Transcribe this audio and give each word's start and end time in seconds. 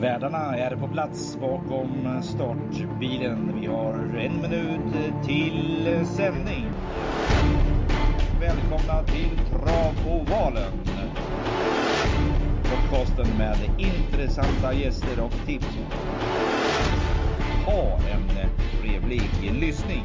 Värdarna 0.00 0.56
är 0.56 0.76
på 0.76 0.88
plats 0.88 1.36
bakom 1.40 2.22
startbilen. 2.22 3.60
Vi 3.60 3.66
har 3.66 3.94
en 3.94 4.42
minut 4.42 5.24
till 5.26 6.06
sändning. 6.06 6.72
Välkomna 8.40 9.02
till 9.02 9.38
Travovalen. 9.50 10.72
Podcasten 12.62 13.38
med 13.38 13.56
intressanta 13.78 14.74
gäster 14.74 15.20
och 15.20 15.46
tips. 15.46 15.78
Ha 17.66 17.98
en 18.10 18.50
trevlig 18.80 19.30
lyssning. 19.60 20.04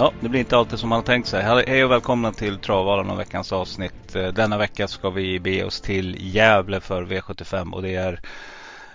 Ja, 0.00 0.12
det 0.20 0.28
blir 0.28 0.40
inte 0.40 0.56
alltid 0.56 0.78
som 0.78 0.88
man 0.88 0.96
har 0.96 1.02
tänkt 1.02 1.28
sig. 1.28 1.42
Hej 1.42 1.84
och 1.84 1.90
välkomna 1.90 2.32
till 2.32 2.58
Travalen 2.58 3.10
och 3.10 3.18
veckans 3.18 3.52
avsnitt. 3.52 4.16
Eh, 4.16 4.28
denna 4.28 4.58
vecka 4.58 4.88
ska 4.88 5.10
vi 5.10 5.40
be 5.40 5.64
oss 5.64 5.80
till 5.80 6.16
Gävle 6.34 6.80
för 6.80 7.02
V75 7.02 7.72
och 7.72 7.82
det 7.82 7.94
är 7.94 8.20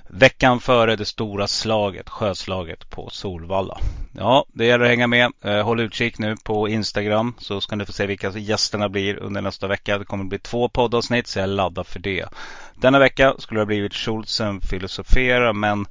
veckan 0.08 0.60
före 0.60 0.96
det 0.96 1.06
stora 1.06 1.48
slaget, 1.48 2.10
sjöslaget 2.10 2.90
på 2.90 3.10
Solvalla. 3.10 3.78
Ja, 4.12 4.46
det 4.54 4.66
gäller 4.66 4.86
att 4.86 4.92
hänga 4.92 5.08
med. 5.08 5.32
Eh, 5.42 5.64
håll 5.64 5.80
utkik 5.80 6.18
nu 6.20 6.36
på 6.44 6.70
Instagram 6.70 7.34
så 7.40 7.62
ska 7.62 7.76
ni 7.76 7.86
få 7.86 7.92
se 7.92 8.06
vilka 8.06 8.30
gästerna 8.30 8.90
blir 8.90 9.24
under 9.24 9.42
nästa 9.42 9.68
vecka. 9.68 9.98
Det 9.98 10.06
kommer 10.06 10.24
att 10.24 10.30
bli 10.30 10.40
två 10.40 10.70
poddavsnitt 10.70 11.28
så 11.28 11.40
jag 11.40 11.50
laddar 11.50 11.84
för 11.84 12.00
det. 12.00 12.26
Denna 12.76 13.00
vecka 13.00 13.36
skulle 13.40 13.60
det 13.60 13.62
ha 13.62 13.68
blivit 13.68 13.94
Schultzen 13.94 14.62
filosofera 14.62 15.54
men 15.54 15.86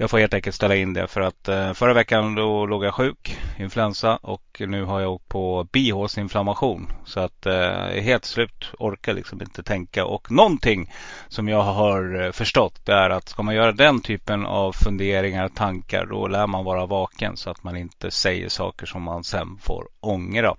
jag 0.00 0.10
får 0.10 0.18
helt 0.18 0.34
enkelt 0.34 0.56
ställa 0.56 0.76
in 0.76 0.92
det 0.92 1.06
för 1.06 1.20
att 1.20 1.48
eh, 1.48 1.72
förra 1.72 1.92
veckan 1.92 2.34
då 2.34 2.66
låg 2.66 2.84
jag 2.84 2.94
sjuk, 2.94 3.38
influensa 3.58 4.16
och 4.16 4.62
nu 4.66 4.84
har 4.84 5.00
jag 5.00 5.12
åkt 5.12 5.28
på 5.28 5.66
bihålsinflammation. 5.72 6.92
Så 7.04 7.20
att 7.20 7.46
eh, 7.46 7.52
jag 7.54 7.96
är 7.96 8.00
helt 8.00 8.24
slut, 8.24 8.70
orkar 8.78 9.14
liksom 9.14 9.42
inte 9.42 9.62
tänka. 9.62 10.04
Och 10.04 10.30
någonting 10.30 10.92
som 11.28 11.48
jag 11.48 11.62
har 11.62 12.24
eh, 12.24 12.32
förstått 12.32 12.80
det 12.84 12.92
är 12.92 13.10
att 13.10 13.28
ska 13.28 13.42
man 13.42 13.54
göra 13.54 13.72
den 13.72 14.00
typen 14.00 14.46
av 14.46 14.72
funderingar, 14.72 15.48
tankar, 15.48 16.06
då 16.06 16.26
lär 16.26 16.46
man 16.46 16.64
vara 16.64 16.86
vaken 16.86 17.36
så 17.36 17.50
att 17.50 17.64
man 17.64 17.76
inte 17.76 18.10
säger 18.10 18.48
saker 18.48 18.86
som 18.86 19.02
man 19.02 19.24
sen 19.24 19.58
får 19.62 19.88
ångra. 20.00 20.56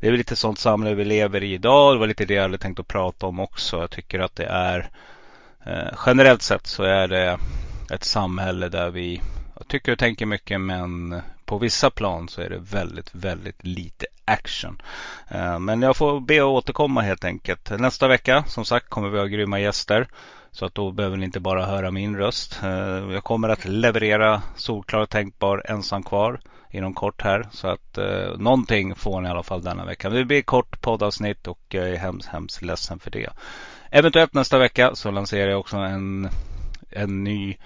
Det 0.00 0.06
är 0.06 0.10
väl 0.10 0.18
lite 0.18 0.36
sånt 0.36 0.58
samhälle 0.58 0.94
vi 0.94 1.04
lever 1.04 1.42
i 1.42 1.52
idag. 1.52 1.94
Det 1.94 1.98
var 1.98 2.06
lite 2.06 2.24
det 2.24 2.34
jag 2.34 2.42
hade 2.42 2.58
tänkt 2.58 2.80
att 2.80 2.88
prata 2.88 3.26
om 3.26 3.40
också. 3.40 3.80
Jag 3.80 3.90
tycker 3.90 4.20
att 4.20 4.36
det 4.36 4.46
är 4.46 4.90
eh, 5.66 5.98
generellt 6.06 6.42
sett 6.42 6.66
så 6.66 6.82
är 6.82 7.08
det 7.08 7.38
ett 7.92 8.04
samhälle 8.04 8.68
där 8.68 8.90
vi 8.90 9.22
tycker 9.66 9.92
och 9.92 9.98
tänker 9.98 10.26
mycket 10.26 10.60
men 10.60 11.22
på 11.44 11.58
vissa 11.58 11.90
plan 11.90 12.28
så 12.28 12.42
är 12.42 12.50
det 12.50 12.58
väldigt, 12.58 13.14
väldigt 13.14 13.64
lite 13.64 14.06
action. 14.24 14.82
Eh, 15.28 15.58
men 15.58 15.82
jag 15.82 15.96
får 15.96 16.20
be 16.20 16.36
att 16.36 16.42
återkomma 16.42 17.00
helt 17.00 17.24
enkelt. 17.24 17.70
Nästa 17.70 18.08
vecka 18.08 18.44
som 18.46 18.64
sagt 18.64 18.88
kommer 18.88 19.08
vi 19.08 19.18
ha 19.18 19.26
grymma 19.26 19.60
gäster. 19.60 20.08
Så 20.50 20.66
att 20.66 20.74
då 20.74 20.92
behöver 20.92 21.16
ni 21.16 21.24
inte 21.24 21.40
bara 21.40 21.66
höra 21.66 21.90
min 21.90 22.16
röst. 22.16 22.60
Eh, 22.62 23.12
jag 23.12 23.24
kommer 23.24 23.48
att 23.48 23.64
leverera 23.64 24.42
solklar 24.56 25.00
och 25.00 25.10
tänkbar 25.10 25.62
ensam 25.68 26.02
kvar 26.02 26.40
inom 26.70 26.94
kort 26.94 27.22
här. 27.22 27.48
Så 27.52 27.68
att 27.68 27.98
eh, 27.98 28.38
någonting 28.38 28.94
får 28.94 29.20
ni 29.20 29.28
i 29.28 29.30
alla 29.30 29.42
fall 29.42 29.62
denna 29.62 29.84
vecka. 29.84 30.10
Det 30.10 30.24
blir 30.24 30.42
kort 30.42 30.80
poddavsnitt 30.80 31.46
och 31.46 31.60
jag 31.68 31.88
är 31.88 31.96
hemskt, 31.96 32.28
hemskt 32.28 32.62
ledsen 32.62 32.98
för 32.98 33.10
det. 33.10 33.30
Eventuellt 33.90 34.34
nästa 34.34 34.58
vecka 34.58 34.94
så 34.94 35.10
lanserar 35.10 35.50
jag 35.50 35.60
också 35.60 35.76
en 35.76 36.28
en 36.96 37.24
ny 37.24 37.56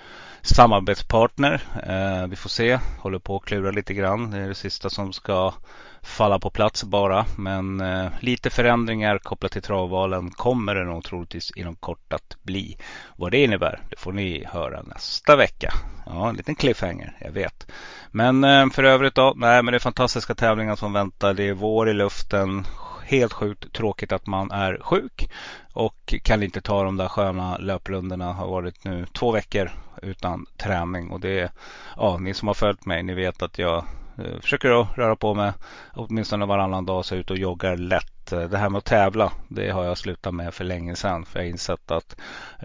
samarbetspartner. 0.42 1.62
Eh, 1.86 2.26
vi 2.28 2.36
får 2.36 2.50
se. 2.50 2.78
Håller 2.98 3.18
på 3.18 3.36
att 3.36 3.44
klura 3.44 3.70
lite 3.70 3.94
grann. 3.94 4.30
Det 4.30 4.38
är 4.38 4.48
det 4.48 4.54
sista 4.54 4.90
som 4.90 5.12
ska 5.12 5.54
falla 6.02 6.38
på 6.38 6.50
plats 6.50 6.84
bara. 6.84 7.26
Men 7.36 7.80
eh, 7.80 8.06
lite 8.20 8.50
förändringar 8.50 9.18
kopplat 9.18 9.52
till 9.52 9.62
travvalen 9.62 10.30
kommer 10.30 10.74
det 10.74 10.84
nog 10.84 11.04
troligtvis 11.04 11.50
inom 11.56 11.76
kort 11.76 12.12
att 12.12 12.36
bli. 12.42 12.76
Vad 13.16 13.30
det 13.30 13.42
innebär, 13.44 13.80
det 13.90 13.98
får 13.98 14.12
ni 14.12 14.44
höra 14.44 14.82
nästa 14.82 15.36
vecka. 15.36 15.72
Ja, 16.06 16.28
en 16.28 16.36
liten 16.36 16.54
cliffhanger, 16.54 17.16
jag 17.20 17.32
vet. 17.32 17.66
Men 18.10 18.44
eh, 18.44 18.70
för 18.70 18.84
övrigt 18.84 19.14
då, 19.14 19.32
nej 19.36 19.62
men 19.62 19.72
det 19.72 19.76
är 19.76 19.80
fantastiska 19.80 20.34
tävlingar 20.34 20.76
som 20.76 20.92
väntar. 20.92 21.34
Det 21.34 21.48
är 21.48 21.54
vår 21.54 21.88
i 21.88 21.94
luften 21.94 22.66
helt 23.06 23.32
sjukt 23.32 23.72
tråkigt 23.72 24.12
att 24.12 24.26
man 24.26 24.50
är 24.50 24.78
sjuk 24.80 25.30
och 25.72 26.14
kan 26.22 26.42
inte 26.42 26.60
ta 26.60 26.82
de 26.82 26.96
där 26.96 27.08
sköna 27.08 27.56
löprundorna. 27.58 28.32
Har 28.32 28.48
varit 28.48 28.84
nu 28.84 29.06
två 29.12 29.32
veckor 29.32 29.70
utan 30.02 30.46
träning 30.56 31.10
och 31.10 31.20
det 31.20 31.40
är, 31.40 31.50
ja, 31.96 32.18
ni 32.18 32.34
som 32.34 32.48
har 32.48 32.54
följt 32.54 32.86
mig, 32.86 33.02
ni 33.02 33.14
vet 33.14 33.42
att 33.42 33.58
jag 33.58 33.84
eh, 34.18 34.40
försöker 34.40 34.80
att 34.80 34.98
röra 34.98 35.16
på 35.16 35.34
mig 35.34 35.52
åtminstone 35.94 36.46
varannan 36.46 36.86
dag 36.86 37.04
så 37.04 37.14
ut 37.14 37.30
och 37.30 37.38
joggar 37.38 37.76
lätt. 37.76 38.26
Det 38.30 38.58
här 38.58 38.68
med 38.68 38.78
att 38.78 38.84
tävla, 38.84 39.32
det 39.48 39.70
har 39.70 39.84
jag 39.84 39.98
slutat 39.98 40.34
med 40.34 40.54
för 40.54 40.64
länge 40.64 40.96
sedan. 40.96 41.24
För 41.24 41.38
jag 41.38 41.46
har 41.46 41.50
insett 41.50 41.90
att 41.90 42.16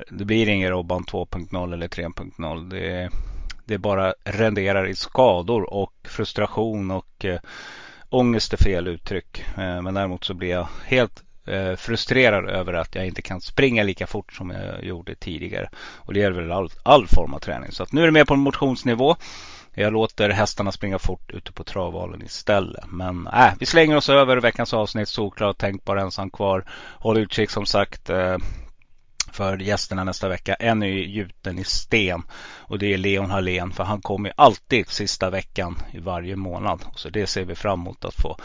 det 0.10 0.26
blir 0.26 0.50
ingen 0.50 0.70
Robban 0.70 1.04
2.0 1.04 1.74
eller 1.74 1.88
3.0. 1.88 2.70
Det, 2.70 3.10
det 3.66 3.78
bara 3.78 4.14
renderar 4.24 4.88
i 4.88 4.96
skador 4.96 5.74
och 5.74 5.94
frustration 6.04 6.92
och 6.92 7.26
eh, 7.26 7.40
ångest 8.12 8.54
är 8.54 8.58
fel 8.58 8.88
uttryck. 8.88 9.44
Eh, 9.58 9.82
men 9.82 9.94
däremot 9.94 10.24
så 10.24 10.34
blir 10.34 10.50
jag 10.50 10.68
helt 10.86 11.24
eh, 11.48 11.76
frustrerad 11.76 12.50
över 12.50 12.74
att 12.74 12.96
jag 12.96 13.08
inte 13.08 13.22
kan 13.22 13.42
springa 13.42 13.84
lika 13.84 14.08
fort 14.08 14.34
som 14.34 14.50
jag 14.50 14.84
gjorde 14.84 15.16
tidigare. 15.16 15.70
Och 15.98 16.14
det 16.14 16.20
gäller 16.20 16.42
väl 16.42 16.52
all, 16.52 16.70
all 16.84 17.08
form 17.08 17.34
av 17.34 17.40
träning. 17.40 17.72
Så 17.72 17.84
att 17.84 17.92
nu 17.92 18.02
är 18.02 18.06
det 18.06 18.12
mer 18.12 18.26
på 18.26 18.36
motionsnivå. 18.36 19.16
Jag 19.74 19.94
låter 19.94 20.30
hästarna 20.30 20.72
springa 20.72 21.00
fort 21.00 21.32
ute 21.32 21.52
på 21.52 21.64
travvalen 21.64 22.22
istället. 22.22 22.84
Men 22.88 23.28
äh, 23.28 23.54
vi 23.60 23.66
slänger 23.66 23.98
oss 23.98 24.10
över 24.10 24.38
veckans 24.38 24.74
avsnitt. 24.74 25.10
Solklart, 25.10 25.58
tänk 25.60 25.86
bara 25.86 26.02
ensam 26.02 26.30
kvar. 26.30 26.66
Håll 27.00 27.18
utkik 27.18 27.50
som 27.50 27.66
sagt. 27.66 28.10
Eh, 28.10 28.38
för 29.34 29.58
gästerna 29.58 30.04
nästa 30.04 30.30
vecka. 30.30 30.54
En 30.54 30.84
är 30.84 30.88
gjuten 30.88 31.60
i 31.60 31.64
sten 31.64 32.24
och 32.58 32.80
det 32.80 32.94
är 32.94 32.98
Leon 32.98 33.32
Hallén 33.32 33.72
för 33.72 33.84
han 33.84 34.02
kommer 34.02 34.34
alltid 34.36 34.90
sista 34.90 35.30
veckan 35.30 35.78
i 35.94 36.00
varje 36.00 36.36
månad. 36.36 36.86
Så 36.96 37.10
det 37.10 37.28
ser 37.28 37.46
vi 37.46 37.56
fram 37.56 37.80
emot 37.80 38.06
att 38.06 38.16
få 38.16 38.38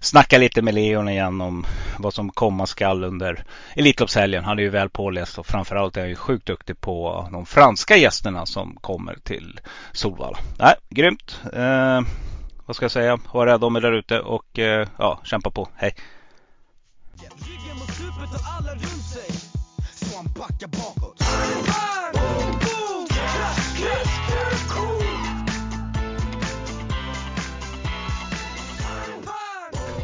snacka 0.00 0.38
lite 0.38 0.62
med 0.62 0.74
Leon 0.74 1.08
igen 1.08 1.40
om 1.40 1.66
vad 1.98 2.14
som 2.14 2.30
komma 2.30 2.66
skall 2.66 3.04
under 3.04 3.44
Elitloppshelgen. 3.74 4.44
Han 4.44 4.58
är 4.58 4.62
ju 4.62 4.70
väl 4.70 4.90
påläst 4.90 5.38
och 5.38 5.46
framförallt 5.46 5.96
är 5.96 6.00
han 6.00 6.10
ju 6.10 6.16
sjukt 6.16 6.46
duktig 6.46 6.80
på 6.80 7.28
de 7.32 7.46
franska 7.46 7.96
gästerna 7.96 8.46
som 8.46 8.76
kommer 8.80 9.14
till 9.22 9.60
Solvalla. 9.92 10.38
Nej, 10.58 10.74
grymt. 10.88 11.40
Eh, 11.52 12.00
vad 12.66 12.76
ska 12.76 12.84
jag 12.84 12.92
säga? 12.92 13.18
Var 13.32 13.46
rädd 13.46 13.64
om 13.64 13.76
er 13.76 13.80
där 13.80 13.92
ute 13.92 14.20
och 14.20 14.58
eh, 14.58 14.88
ja, 14.98 15.20
kämpa 15.24 15.50
på. 15.50 15.68
Hej! 15.74 15.94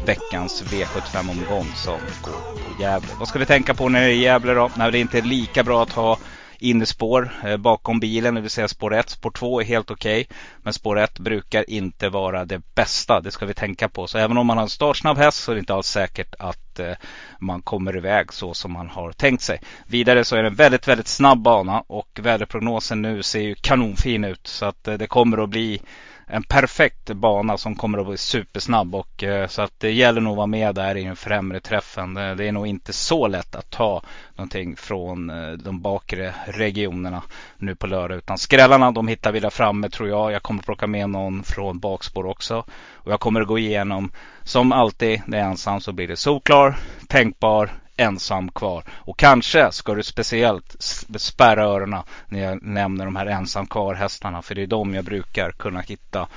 Veckans 0.07 0.63
V75-omgång 0.63 1.67
som 1.75 2.01
går 2.21 2.41
på 2.63 2.71
Gävle. 2.81 3.13
Vad 3.19 3.27
ska 3.27 3.39
vi 3.39 3.45
tänka 3.45 3.73
på 3.73 3.89
när 3.89 4.01
det 4.01 4.13
är 4.13 4.15
Gävle 4.15 4.53
då? 4.53 4.69
När 4.75 4.91
det 4.91 4.99
inte 4.99 5.17
är 5.17 5.21
lika 5.21 5.63
bra 5.63 5.83
att 5.83 5.91
ha 5.91 6.17
innespår 6.59 7.29
eh, 7.43 7.57
bakom 7.57 7.99
bilen, 7.99 8.35
det 8.35 8.41
vill 8.41 8.49
säga 8.49 8.67
spår 8.67 8.93
1. 8.93 9.09
Spår 9.09 9.31
2 9.31 9.61
är 9.61 9.65
helt 9.65 9.91
okej, 9.91 10.21
okay, 10.21 10.37
men 10.63 10.73
spår 10.73 10.99
1 10.99 11.19
brukar 11.19 11.69
inte 11.69 12.09
vara 12.09 12.45
det 12.45 12.61
bästa. 12.75 13.21
Det 13.21 13.31
ska 13.31 13.45
vi 13.45 13.53
tänka 13.53 13.89
på. 13.89 14.07
Så 14.07 14.17
även 14.17 14.37
om 14.37 14.47
man 14.47 14.57
har 14.57 14.63
en 14.63 14.69
startsnabb 14.69 15.17
häst 15.17 15.37
så 15.37 15.51
är 15.51 15.55
det 15.55 15.59
inte 15.59 15.73
alls 15.73 15.87
säkert 15.87 16.35
att 16.39 16.79
eh, 16.79 16.93
man 17.39 17.61
kommer 17.61 17.97
iväg 17.97 18.33
så 18.33 18.53
som 18.53 18.71
man 18.71 18.89
har 18.89 19.11
tänkt 19.11 19.43
sig. 19.43 19.61
Vidare 19.87 20.23
så 20.23 20.35
är 20.35 20.43
det 20.43 20.49
en 20.49 20.55
väldigt, 20.55 20.87
väldigt 20.87 21.07
snabb 21.07 21.41
bana 21.41 21.83
och 21.87 22.19
väderprognosen 22.21 23.01
nu 23.01 23.23
ser 23.23 23.41
ju 23.41 23.55
kanonfin 23.55 24.23
ut. 24.23 24.47
Så 24.47 24.65
att 24.65 24.87
eh, 24.87 24.93
det 24.93 25.07
kommer 25.07 25.43
att 25.43 25.49
bli 25.49 25.81
en 26.29 26.43
perfekt 26.43 27.09
bana 27.09 27.57
som 27.57 27.75
kommer 27.75 27.97
att 27.97 28.07
bli 28.07 28.17
supersnabb. 28.17 28.95
Och, 28.95 29.23
eh, 29.23 29.47
så 29.47 29.61
att 29.61 29.79
det 29.79 29.91
gäller 29.91 30.21
nog 30.21 30.31
att 30.31 30.37
vara 30.37 30.47
med 30.47 30.75
där 30.75 30.97
i 30.97 31.03
den 31.03 31.15
främre 31.15 31.59
träffen. 31.59 32.13
Det, 32.13 32.35
det 32.35 32.47
är 32.47 32.51
nog 32.51 32.67
inte 32.67 32.93
så 32.93 33.27
lätt 33.27 33.55
att 33.55 33.69
ta 33.69 34.01
någonting 34.35 34.75
från 34.75 35.29
eh, 35.29 35.51
de 35.51 35.81
bakre 35.81 36.33
regionerna 36.45 37.23
nu 37.57 37.75
på 37.75 37.87
lördag. 37.87 38.17
Utan 38.17 38.37
skrällarna 38.37 38.91
de 38.91 39.07
hittar 39.07 39.31
vi 39.31 39.39
där 39.39 39.49
framme 39.49 39.89
tror 39.89 40.09
jag. 40.09 40.31
Jag 40.31 40.43
kommer 40.43 40.59
att 40.59 40.65
plocka 40.65 40.87
med 40.87 41.09
någon 41.09 41.43
från 41.43 41.79
bakspår 41.79 42.25
också. 42.25 42.65
Och 42.91 43.11
jag 43.11 43.19
kommer 43.19 43.41
att 43.41 43.47
gå 43.47 43.59
igenom 43.59 44.11
som 44.43 44.71
alltid 44.71 45.21
när 45.25 45.37
jag 45.37 45.47
är 45.47 45.51
ensam 45.51 45.81
så 45.81 45.91
blir 45.91 46.07
det 46.07 46.15
solklar, 46.15 46.77
tänkbar, 47.07 47.69
ensam 47.97 48.51
kvar. 48.51 48.83
Och 48.89 49.17
kanske 49.17 49.71
ska 49.71 49.93
du 49.95 50.03
speciellt 50.03 50.75
spärra 51.17 51.63
öronen 51.63 52.03
när 52.27 52.39
jag 52.39 52.63
nämner 52.63 53.05
de 53.05 53.15
här 53.15 53.25
ensam 53.25 53.67
kvar 53.67 53.93
hästarna. 53.93 54.41
För 54.41 54.55
det 54.55 54.63
är 54.63 54.67
de 54.67 54.93
jag 54.93 55.05
brukar 55.05 55.51
kunna 55.51 55.81
hitta 55.81 56.27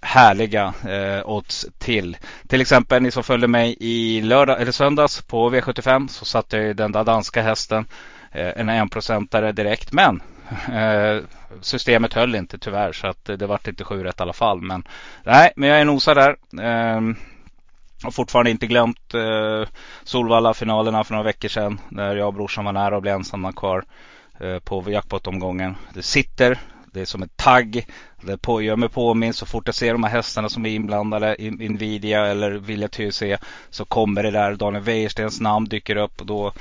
härliga 0.00 0.74
eh, 0.88 1.28
odds 1.28 1.66
till. 1.78 2.16
Till 2.48 2.60
exempel 2.60 3.02
ni 3.02 3.10
som 3.10 3.22
följde 3.22 3.48
mig 3.48 3.76
i 3.80 4.20
lördag 4.20 4.60
eller 4.60 4.72
söndags 4.72 5.22
på 5.22 5.50
V75 5.50 6.08
så 6.08 6.24
satte 6.24 6.56
jag 6.56 6.76
den 6.76 6.92
där 6.92 7.04
danska 7.04 7.42
hästen 7.42 7.86
eh, 8.32 8.52
en 8.56 8.68
enprocentare 8.68 9.52
direkt. 9.52 9.92
Men 9.92 10.22
Eh, 10.72 11.22
systemet 11.60 12.14
höll 12.14 12.34
inte 12.34 12.58
tyvärr 12.58 12.92
så 12.92 13.06
att 13.06 13.24
det 13.24 13.46
vart 13.46 13.68
inte 13.68 13.84
sju 13.84 14.04
rätt 14.04 14.20
i 14.20 14.22
alla 14.22 14.32
fall. 14.32 14.60
Men 14.60 14.84
nej, 15.24 15.52
men 15.56 15.68
jag 15.68 15.80
är 15.80 15.84
nosad 15.84 16.16
där. 16.16 16.36
Eh, 16.62 17.00
har 18.04 18.10
fortfarande 18.10 18.50
inte 18.50 18.66
glömt 18.66 19.14
eh, 19.14 19.68
Solvalla-finalerna 20.04 21.04
för 21.04 21.14
några 21.14 21.24
veckor 21.24 21.48
sedan. 21.48 21.80
Där 21.88 22.16
jag 22.16 22.26
och 22.26 22.34
brorsan 22.34 22.64
var 22.64 22.72
nära 22.72 22.96
och 22.96 23.02
blev 23.02 23.14
ensamma 23.14 23.52
kvar 23.52 23.84
eh, 24.40 24.58
på 24.58 24.90
jackpot-omgången. 24.90 25.76
Det 25.94 26.02
sitter, 26.02 26.58
det 26.92 27.00
är 27.00 27.04
som 27.04 27.22
en 27.22 27.28
tagg. 27.28 27.86
Det 28.20 28.38
på, 28.38 28.62
gör 28.62 28.76
mig 28.76 28.88
påminn 28.88 29.32
så 29.32 29.46
fort 29.46 29.68
jag 29.68 29.74
ser 29.74 29.92
de 29.92 30.02
här 30.04 30.10
hästarna 30.10 30.48
som 30.48 30.66
är 30.66 30.70
inblandade, 30.70 31.42
i 31.42 31.68
Nvidia 31.68 32.26
eller 32.26 32.50
Vilja 32.50 32.88
TUC, 32.88 33.22
så 33.70 33.84
kommer 33.84 34.22
det 34.22 34.30
där. 34.30 34.54
Daniel 34.54 34.82
Wäjerstens 34.84 35.40
namn 35.40 35.66
dyker 35.66 35.96
upp 35.96 36.20
och 36.20 36.26
då 36.26 36.52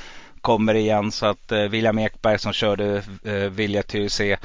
kommer 0.44 0.74
igen. 0.74 1.12
Så 1.12 1.26
att 1.26 1.52
eh, 1.52 1.64
William 1.64 2.00
Ekberg 2.00 2.40
som 2.40 2.54
körde 2.54 3.04
eh, 3.24 3.34
Vilja 3.34 3.84
TUC, 3.84 4.20
äh, 4.20 4.38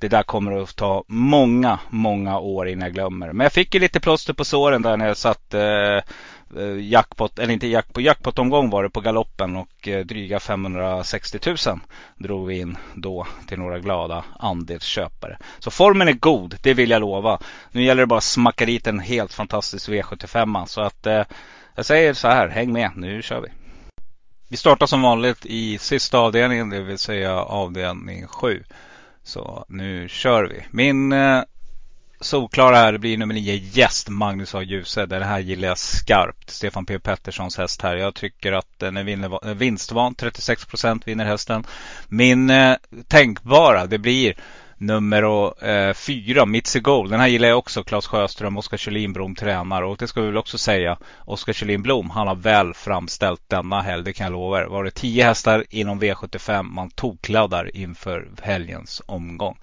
det 0.00 0.08
där 0.08 0.22
kommer 0.22 0.62
att 0.62 0.76
ta 0.76 1.04
många, 1.06 1.78
många 1.88 2.38
år 2.38 2.68
innan 2.68 2.86
jag 2.86 2.94
glömmer. 2.94 3.32
Men 3.32 3.44
jag 3.44 3.52
fick 3.52 3.74
ju 3.74 3.80
lite 3.80 4.00
plåster 4.00 4.32
på 4.32 4.44
såren 4.44 4.82
där 4.82 4.96
när 4.96 5.06
jag 5.06 5.16
satt 5.16 5.54
eh, 5.54 6.00
Eh, 6.56 6.80
jackpot, 6.80 7.38
eller 7.38 7.52
inte 7.52 7.66
jackpot, 7.66 8.04
jackpot-omgång 8.04 8.70
var 8.70 8.82
det 8.82 8.90
på 8.90 9.00
galoppen 9.00 9.56
och 9.56 9.88
eh, 9.88 10.04
dryga 10.04 10.40
560 10.40 11.38
000 11.46 11.78
drog 12.16 12.46
vi 12.46 12.58
in 12.58 12.76
då 12.94 13.26
till 13.46 13.58
några 13.58 13.78
glada 13.78 14.24
andelsköpare. 14.38 15.38
Så 15.58 15.70
formen 15.70 16.08
är 16.08 16.12
god, 16.12 16.56
det 16.62 16.74
vill 16.74 16.90
jag 16.90 17.00
lova. 17.00 17.38
Nu 17.72 17.82
gäller 17.82 18.02
det 18.02 18.06
bara 18.06 18.18
att 18.18 18.24
smacka 18.24 18.66
dit 18.66 18.86
en 18.86 19.00
helt 19.00 19.34
fantastisk 19.34 19.88
V75. 19.88 20.66
Så 20.66 20.80
att 20.80 21.06
eh, 21.06 21.24
jag 21.74 21.86
säger 21.86 22.14
så 22.14 22.28
här, 22.28 22.48
häng 22.48 22.72
med, 22.72 22.90
nu 22.96 23.22
kör 23.22 23.40
vi. 23.40 23.48
Vi 24.50 24.56
startar 24.56 24.86
som 24.86 25.02
vanligt 25.02 25.46
i 25.46 25.78
sista 25.78 26.18
avdelningen, 26.18 26.70
det 26.70 26.80
vill 26.80 26.98
säga 26.98 27.34
avdelning 27.34 28.26
7. 28.26 28.64
Så 29.22 29.64
nu 29.68 30.08
kör 30.08 30.44
vi. 30.44 30.64
Min 30.70 31.12
eh, 31.12 31.42
solklara 32.20 32.76
här 32.76 32.98
blir 32.98 33.18
nummer 33.18 33.34
9, 33.34 33.54
Gäst 33.54 34.08
Magnus 34.08 34.54
A. 34.54 34.62
Djuse. 34.62 35.06
Den 35.06 35.22
här 35.22 35.38
gillar 35.38 35.68
jag 35.68 35.78
skarpt. 35.78 36.50
Stefan 36.50 36.86
P 36.86 36.98
Petterssons 36.98 37.58
häst 37.58 37.82
här. 37.82 37.96
Jag 37.96 38.14
tycker 38.14 38.52
att 38.52 38.78
den 38.78 38.96
är 38.96 39.46
eh, 39.48 39.54
vinstvan. 39.54 40.14
36 40.14 40.64
procent 40.64 41.08
vinner 41.08 41.24
hästen. 41.24 41.64
Min 42.08 42.50
eh, 42.50 42.76
tänkbara 43.08 43.86
det 43.86 43.98
blir 43.98 44.34
nummer 44.78 45.54
eh, 45.68 45.92
fyra, 45.92 46.46
Mitzi 46.46 46.80
Gold. 46.80 47.10
Den 47.10 47.20
här 47.20 47.28
gillar 47.28 47.48
jag 47.48 47.58
också. 47.58 47.84
Claes 47.84 48.06
Sjöström, 48.06 48.56
Oskar 48.56 48.76
Kjellin 48.76 49.12
Blom 49.12 49.34
tränar. 49.34 49.82
Och 49.82 49.96
det 49.96 50.08
ska 50.08 50.20
vi 50.20 50.26
väl 50.26 50.36
också 50.36 50.58
säga. 50.58 50.98
Oskar 51.18 51.52
Kjellin 51.52 51.82
Blom, 51.82 52.10
han 52.10 52.28
har 52.28 52.34
väl 52.34 52.74
framställt 52.74 53.42
denna 53.48 53.80
helg. 53.80 54.04
Det 54.04 54.12
kan 54.12 54.24
jag 54.24 54.32
lova 54.32 54.60
er. 54.60 54.64
Var 54.66 54.84
det 54.84 54.90
tio 54.90 55.24
hästar 55.24 55.64
inom 55.70 56.00
V75. 56.00 56.62
Man 56.62 56.90
tokladdar 56.90 57.76
inför 57.76 58.28
helgens 58.42 59.02
omgång. 59.06 59.56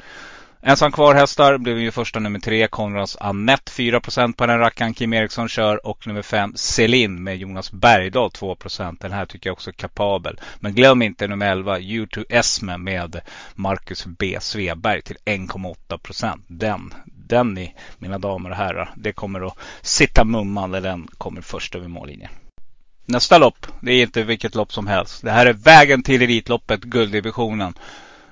Ensam 0.67 0.91
kvar 0.91 1.15
hästar 1.15 1.57
blev 1.57 1.79
ju 1.79 1.91
första 1.91 2.19
nummer 2.19 2.39
tre, 2.39 2.67
Konrads 2.67 3.17
Annette 3.19 3.71
4% 3.71 4.33
på 4.33 4.45
den 4.45 4.59
rackaren 4.59 4.93
Kim 4.93 5.13
Eriksson 5.13 5.49
kör 5.49 5.87
och 5.87 6.07
nummer 6.07 6.21
fem 6.21 6.53
Selin 6.55 7.23
med 7.23 7.37
Jonas 7.37 7.71
Bergdahl 7.71 8.29
2% 8.29 8.97
Den 8.99 9.11
här 9.11 9.25
tycker 9.25 9.49
jag 9.49 9.53
också 9.53 9.69
är 9.69 9.73
kapabel. 9.73 10.39
Men 10.59 10.73
glöm 10.73 11.01
inte 11.01 11.27
nummer 11.27 11.51
11 11.51 11.79
U2 11.79 12.25
Esme 12.29 12.77
med 12.77 13.21
Marcus 13.55 14.05
B 14.05 14.37
Sveberg 14.41 15.01
till 15.01 15.17
1,8 15.25 16.39
Den, 16.47 16.93
den 17.05 17.53
ni 17.53 17.75
mina 17.97 18.17
damer 18.17 18.49
och 18.49 18.55
herrar, 18.55 18.93
det 18.95 19.11
kommer 19.11 19.47
att 19.47 19.57
sitta 19.81 20.23
mumman 20.23 20.71
när 20.71 20.81
den 20.81 21.07
kommer 21.17 21.41
först 21.41 21.75
över 21.75 21.87
mållinjen. 21.87 22.31
Nästa 23.05 23.37
lopp, 23.37 23.67
det 23.79 23.91
är 23.91 24.01
inte 24.01 24.23
vilket 24.23 24.55
lopp 24.55 24.73
som 24.73 24.87
helst. 24.87 25.21
Det 25.21 25.31
här 25.31 25.45
är 25.45 25.53
vägen 25.53 26.03
till 26.03 26.21
Elitloppet, 26.21 26.81
gulddivisionen. 26.81 27.73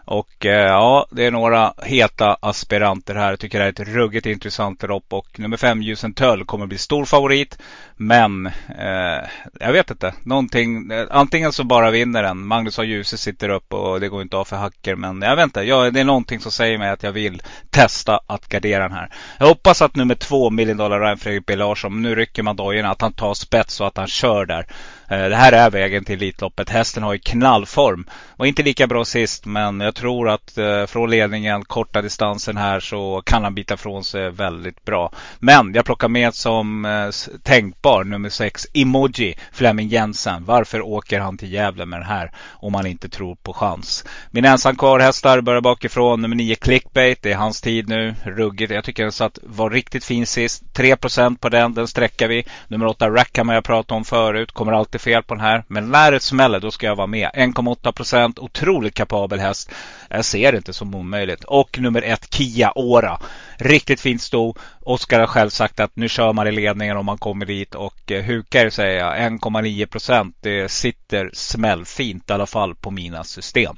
Och 0.06 0.46
eh, 0.46 0.68
ja, 0.68 1.08
det 1.12 1.26
är 1.26 1.32
några 1.32 1.74
heta 1.84 2.38
aspiranter 2.42 3.16
här. 3.16 3.30
Jag 3.30 3.40
tycker 3.40 3.60
det 3.60 3.66
är 3.66 3.70
ett 3.70 3.80
ruggigt 3.80 4.26
intressant 4.26 4.84
lopp. 4.84 5.14
Och 5.14 5.40
nummer 5.40 5.58
fem, 5.58 5.82
Ljusen 5.82 6.14
Töll, 6.14 6.46
kommer 6.46 6.66
bli 6.66 6.78
stor 6.78 7.06
favorit. 7.06 7.58
Men 7.96 8.46
eh, 8.80 9.30
jag 9.60 9.74
vet 9.74 9.92
inte. 9.92 10.14
Någonting, 10.24 10.92
eh, 10.92 11.08
antingen 11.10 11.52
så 11.52 11.64
bara 11.64 11.92
vinner 11.92 12.24
den. 12.24 12.48
Magnus 12.48 12.80
A. 12.80 12.84
Djuse 12.84 13.18
sitter 13.18 13.50
upp 13.50 13.74
och 13.74 14.00
det 14.00 14.10
går 14.10 14.22
inte 14.22 14.38
av 14.38 14.46
för 14.46 14.56
hacker. 14.56 14.96
Men 14.96 15.22
jag 15.22 15.36
vet 15.36 15.44
inte. 15.44 15.62
Jag, 15.62 15.94
det 15.94 16.00
är 16.00 16.04
någonting 16.04 16.40
som 16.40 16.52
säger 16.52 16.78
mig 16.78 16.90
att 16.90 17.04
jag 17.04 17.12
vill 17.12 17.42
testa 17.70 18.20
att 18.28 18.48
gardera 18.48 18.84
den 18.84 18.98
här. 18.98 19.10
Jag 19.40 19.48
hoppas 19.48 19.82
att 19.82 19.96
nummer 19.96 20.16
två, 20.16 20.50
Million 20.50 20.78
Dollar 20.78 21.00
Ryan 21.00 21.18
Fredrik 21.18 21.46
B 21.46 21.56
Larsson, 21.56 22.02
nu 22.02 22.16
rycker 22.16 22.44
man 22.44 22.56
dojorna, 22.56 22.92
att 22.92 23.02
han 23.02 23.14
tar 23.14 23.34
spets 23.34 23.82
och 23.82 23.88
att 23.88 23.98
han 23.98 24.08
kör 24.08 24.46
där. 24.46 24.68
Eh, 25.08 25.30
det 25.30 25.36
här 25.36 25.52
är 25.52 25.70
vägen 25.70 26.06
till 26.06 26.16
Elitloppet. 26.16 26.70
Hästen 26.70 27.04
har 27.04 27.14
ju 27.14 27.20
knallform. 27.20 28.06
Var 28.38 28.46
inte 28.46 28.64
lika 28.64 28.88
bra 28.88 29.06
sist 29.06 29.46
men 29.46 29.80
jag 29.80 29.96
tror 29.96 30.30
att 30.30 30.58
eh, 30.58 30.86
från 30.86 31.10
ledningen, 31.10 31.66
korta 31.66 32.02
distansen 32.02 32.58
här 32.58 32.80
så 32.80 33.22
kan 33.26 33.44
han 33.44 33.56
bita 33.56 33.78
från 33.78 34.04
sig 34.04 34.30
väldigt 34.30 34.86
bra. 34.86 35.12
Men 35.40 35.74
jag 35.74 35.86
plockar 35.86 36.08
med 36.08 36.34
som 36.34 36.86
eh, 36.86 37.10
tänkbar 37.44 38.04
nummer 38.04 38.30
6 38.30 38.68
Emoji 38.74 39.36
Flemming 39.52 39.88
Jensen. 39.88 40.46
Varför 40.46 40.82
åker 40.82 41.20
han 41.20 41.38
till 41.38 41.54
Gävle 41.54 41.86
med 41.86 42.00
den 42.00 42.08
här 42.08 42.32
om 42.50 42.72
man 42.72 42.86
inte 42.86 43.10
tror 43.10 43.36
på 43.36 43.54
chans? 43.54 44.06
Min 44.32 44.46
ensam 44.46 44.76
kvar 44.76 45.00
hästar 45.00 45.42
börjar 45.42 45.62
bakifrån. 45.62 46.22
Nummer 46.22 46.36
9 46.36 46.56
Clickbait. 46.56 47.22
Det 47.22 47.32
är 47.32 47.36
hans 47.36 47.62
tid 47.62 47.90
nu. 47.90 48.16
Ruggigt. 48.24 48.72
Jag 48.72 48.84
tycker 48.84 49.04
den 49.04 49.12
satt, 49.12 49.40
var 49.44 49.70
riktigt 49.70 50.06
fin 50.06 50.28
sist. 50.28 50.64
3% 50.74 51.38
på 51.38 51.50
den. 51.50 51.74
Den 51.74 51.88
sträcker 51.88 52.28
vi. 52.28 52.46
Nummer 52.68 52.86
8 52.86 53.10
Rackham 53.10 53.48
har 53.48 53.56
jag 53.56 53.64
pratat 53.64 53.92
om 53.92 54.06
förut. 54.06 54.52
Kommer 54.52 54.72
alltid 54.72 54.93
fel 55.00 55.24
på 55.24 55.34
den 55.34 55.44
här. 55.44 55.64
Men 55.68 55.92
när 55.92 56.12
det 56.12 56.20
smäller 56.20 56.60
då 56.60 56.72
ska 56.72 56.86
jag 56.86 56.96
vara 56.96 57.08
med. 57.08 57.30
1,8 57.34 57.92
procent. 57.92 58.40
Otroligt 58.40 58.94
kapabel 58.94 59.40
häst. 59.40 59.72
Jag 60.10 60.26
ser 60.26 60.52
det 60.52 60.58
inte 60.58 60.74
som 60.74 60.96
omöjligt. 60.96 61.44
Och 61.44 61.80
nummer 61.80 62.02
ett 62.02 62.34
Kia 62.34 62.72
Ora. 62.76 63.20
Riktigt 63.58 64.02
fint 64.02 64.22
sto. 64.22 64.56
Oskar 64.82 65.20
har 65.20 65.28
själv 65.28 65.50
sagt 65.50 65.80
att 65.80 65.96
nu 65.96 66.10
kör 66.10 66.34
man 66.34 66.48
i 66.48 66.52
ledningen 66.52 66.98
om 66.98 67.06
man 67.06 67.18
kommer 67.18 67.46
dit. 67.46 67.76
Och 67.76 68.12
eh, 68.12 68.24
hukar 68.24 68.70
säger 68.70 69.00
jag. 69.00 69.32
1,9 69.32 69.86
procent. 69.86 70.38
Det 70.42 70.72
sitter 70.72 71.30
smällfint 71.34 72.30
i 72.30 72.34
alla 72.34 72.46
fall 72.46 72.76
på 72.76 72.92
mina 72.92 73.24
system. 73.24 73.76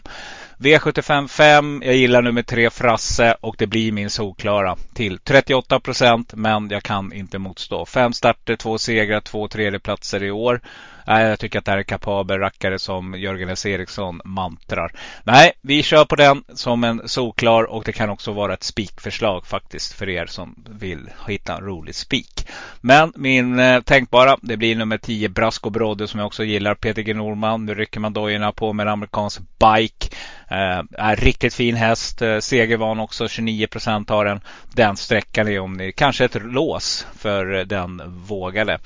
V75 0.57 1.27
5. 1.27 1.81
Jag 1.86 1.95
gillar 1.95 2.22
nummer 2.22 2.44
3 2.44 2.69
Frasse 2.69 3.36
och 3.42 3.56
det 3.57 3.68
blir 3.68 3.92
min 3.92 4.10
solklara 4.10 4.75
till 4.94 5.19
38 5.19 5.80
procent. 5.80 6.33
Men 6.36 6.69
jag 6.69 6.83
kan 6.83 7.13
inte 7.13 7.39
motstå. 7.39 7.86
Fem 7.86 8.13
starter, 8.13 8.56
två 8.56 8.78
segrar, 8.78 9.19
två 9.19 9.48
tredjeplatser 9.48 10.24
i 10.24 10.31
år. 10.31 10.62
Nej, 11.07 11.25
jag 11.25 11.39
tycker 11.39 11.60
att 11.60 11.66
det 11.66 11.71
här 11.71 11.78
är 11.78 11.83
kapabel 11.83 12.39
rackare 12.39 12.80
som 12.80 13.13
Jörgen 13.13 13.50
S. 13.50 13.66
Eriksson 13.66 14.21
mantrar. 14.25 14.92
Nej, 15.24 15.51
vi 15.61 15.83
kör 15.83 16.06
på 16.06 16.16
den 16.16 16.44
som 16.54 16.83
en 16.83 17.02
solklar 17.06 17.64
och 17.64 17.83
det 17.83 17.92
kan 17.92 18.09
också 18.09 18.31
vara 18.31 18.54
ett 18.54 18.64
spikförslag 18.64 19.45
faktiskt 19.45 19.65
för 19.69 20.10
er 20.10 20.26
som 20.26 20.64
vill 20.69 21.10
hitta 21.28 21.57
en 21.57 21.66
rolig 21.66 21.95
spik. 21.95 22.48
Men 22.81 23.14
min 23.16 23.60
eh, 23.60 23.81
tänkbara, 23.81 24.38
det 24.42 24.57
blir 24.57 24.76
nummer 24.76 24.98
10 24.98 25.30
Brasco 25.30 25.69
Brodde 25.69 26.07
som 26.07 26.19
jag 26.19 26.28
också 26.28 26.44
gillar. 26.44 26.76
Peter 26.76 27.02
G. 27.02 27.14
Norman. 27.14 27.66
Nu 27.66 27.76
rycker 27.76 28.00
man 28.00 28.14
dojorna 28.14 28.52
på 28.52 28.74
med 28.74 28.88
en 28.88 28.94
amerikansk 28.94 29.42
bike. 29.60 30.16
Eh, 30.48 30.84
är 30.98 31.16
riktigt 31.16 31.54
fin 31.54 31.76
häst. 31.76 32.22
Eh, 32.22 32.40
segervan 32.40 33.00
också. 33.00 33.28
29 33.28 33.68
procent 33.68 34.10
har 34.10 34.26
den. 34.26 34.42
Den 34.74 34.98
sträckan 34.98 35.48
är 35.48 35.60
om 35.60 35.74
ni 35.74 35.92
kanske 35.92 36.26
ett 36.26 36.44
lås 36.44 37.07
för 37.18 37.54
eh, 37.54 37.66
den 37.66 38.02
vågade. 38.28 38.80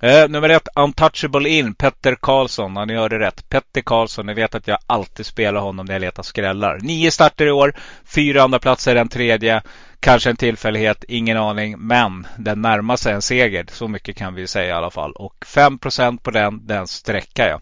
Eh, 0.00 0.28
nummer 0.28 0.48
ett, 0.48 0.68
Untouchable 0.74 1.48
In, 1.48 1.74
Petter 1.74 2.16
Karlsson. 2.20 2.76
Ja, 2.76 2.84
ni 2.84 2.94
hörde 2.94 3.18
rätt. 3.18 3.48
Petter 3.48 3.80
Karlsson. 3.80 4.26
Ni 4.26 4.34
vet 4.34 4.54
att 4.54 4.68
jag 4.68 4.78
alltid 4.86 5.26
spelar 5.26 5.60
honom 5.60 5.86
när 5.86 5.94
jag 5.94 6.00
letar 6.00 6.22
skrällar. 6.22 6.78
Nio 6.82 7.10
starter 7.10 7.46
i 7.46 7.50
år. 7.50 7.74
Fyra 8.04 8.42
andra 8.42 8.58
platser 8.58 8.94
den 8.94 9.08
tredje. 9.08 9.62
Kanske 10.00 10.30
en 10.30 10.36
tillfällighet, 10.36 11.04
ingen 11.08 11.36
aning. 11.36 11.78
Men 11.78 12.26
den 12.36 12.62
närmar 12.62 12.96
sig 12.96 13.14
en 13.14 13.22
seger. 13.22 13.66
Så 13.68 13.88
mycket 13.88 14.16
kan 14.16 14.34
vi 14.34 14.46
säga 14.46 14.68
i 14.68 14.72
alla 14.72 14.90
fall. 14.90 15.12
Och 15.12 15.34
5% 15.46 16.18
på 16.22 16.30
den, 16.30 16.66
den 16.66 16.86
sträckar 16.86 17.48
jag. 17.48 17.60